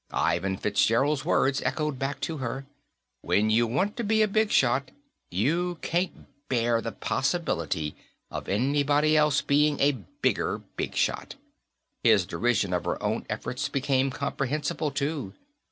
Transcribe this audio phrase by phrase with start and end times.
[0.09, 2.65] Ivan Fitzgerald's words echoed back to her
[3.21, 4.89] when you want to be a big shot,
[5.29, 7.95] you can't bear the possibility
[8.31, 9.91] of anybody else being a
[10.23, 11.35] bigger big shot.
[12.03, 15.33] His derision of her own efforts became comprehensible, too.